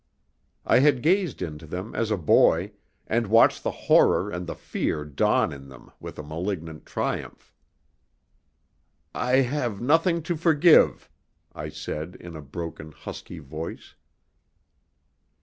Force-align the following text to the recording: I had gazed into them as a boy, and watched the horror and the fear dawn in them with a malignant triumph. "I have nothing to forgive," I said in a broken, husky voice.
I 0.65 0.79
had 0.79 1.03
gazed 1.03 1.43
into 1.43 1.67
them 1.67 1.93
as 1.93 2.09
a 2.09 2.17
boy, 2.17 2.71
and 3.05 3.27
watched 3.27 3.61
the 3.61 3.69
horror 3.85 4.31
and 4.31 4.47
the 4.47 4.55
fear 4.55 5.05
dawn 5.05 5.53
in 5.53 5.67
them 5.67 5.91
with 5.99 6.17
a 6.17 6.23
malignant 6.23 6.87
triumph. 6.87 7.53
"I 9.13 9.41
have 9.41 9.79
nothing 9.79 10.23
to 10.23 10.35
forgive," 10.35 11.07
I 11.53 11.69
said 11.69 12.17
in 12.19 12.35
a 12.35 12.41
broken, 12.41 12.93
husky 12.93 13.37
voice. 13.37 13.93